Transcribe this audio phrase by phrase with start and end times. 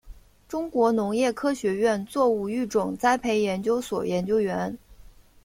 [0.47, 4.75] 中国农业科学院作物育种栽培研究所研究员。